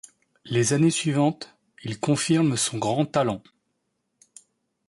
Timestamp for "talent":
3.05-3.43